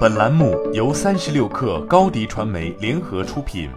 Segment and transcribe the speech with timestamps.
[0.00, 3.70] 本栏目由三十六氪高低传媒联合出品。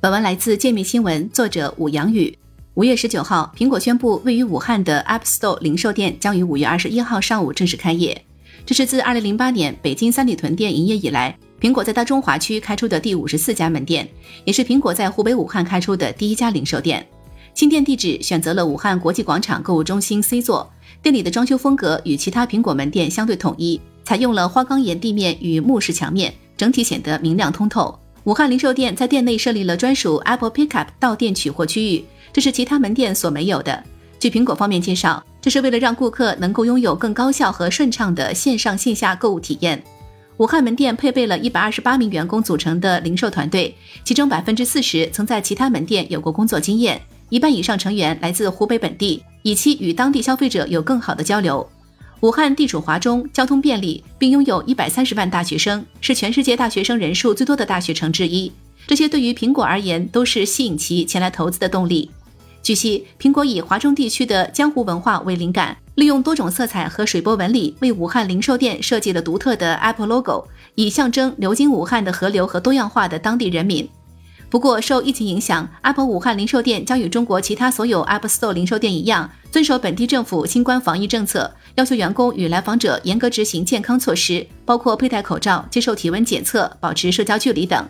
[0.00, 2.36] 本文来自界面新闻，作者武阳宇。
[2.74, 8.24] 五月十九号，苹果宣布，位于武汉的 App Store 零售店将于五月二十一号上午正式开业。
[8.64, 14.08] 这是自二零零八年北京三里屯店营业以来，苹果在大中华区开出的第五十四家门店，
[14.44, 17.04] 也是苹果在湖北武汉开出的第一家零售店。
[17.54, 20.70] 新店地址选择了武汉国际广场购物中心 C 座，
[21.02, 27.98] 店里的装修风格与其他苹果门店相对统一，采用了花岗岩地面与木饰墙面，整体显得明亮通透。
[28.24, 33.82] 武汉零售店在店内设立了专属 Apple Pickup 到店取货区域，这是其他门店所没有的。
[34.18, 39.82] 据苹果方面介绍，这是为了让顾客能够拥有更高效和顺畅的线上线下购物体验。
[40.36, 47.00] 武汉门店配备了一百二十八名员工组成的零售团队，其中百分之四十曾在其他门店有过工作经验。
[47.30, 51.68] 一半以上成员来自湖北本地，以期与当地消费者有更好的交流。
[52.20, 58.50] 武汉地处华中，交通便利，并拥有一百三十万大学生，是全世界大学生人数最多的大学城之一。
[58.86, 62.10] 这些对于苹果而言都是吸引其前来投资的动力。
[62.62, 70.44] 据悉，苹果以华中地区的江湖文化为灵感，利用多种色彩和水波纹理，为武汉零售店设计了独特的 Apple logo，
[70.74, 73.88] 以象征流经武汉的河流和多样化的当地人民。
[74.50, 87.86] 不过，受疫情影响，Apple 武汉零售店将与中国其他所有 Apple Store 零售店一样，遵守本地政府新冠防疫政策，要求员工与来访者严格执行健康措施，包括佩戴口罩、接受体温检测、保持社交距离等。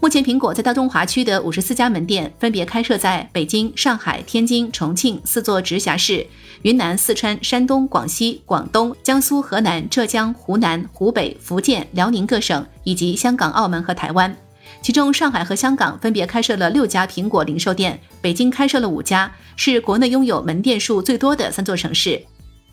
[0.00, 6.26] 目前，苹果在大中华区的五十四家门店分别开设在北京、上海、天津、重庆四座直辖市、
[6.62, 14.34] 云南、四川、山东、广西、广东、江苏、河南、浙江、湖南、湖北、福建、辽宁各省，以及香港、澳门和台湾。
[14.82, 22.22] 其中，上海和香港分别开设了六家苹果零售店，北京开设了五家，是国内拥有门店数最多的三座城市。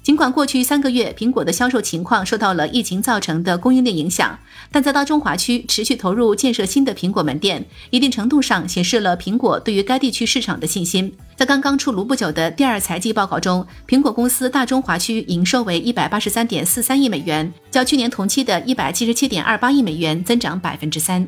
[0.04, 4.40] 尽管过去三个月苹果的销售情况受到了疫情造成的供应链影响，
[4.72, 11.14] 但在大中华区持续投入建设新的苹果门店，一定程度上显示了苹果对于该地区市场的信心。
[11.36, 21.28] 在刚刚出炉不久的第二财季报告中，苹果公司大中华区营收为一百八十三点四三亿美元，较去年同期的一百七十七点二八亿美元增长百分之三。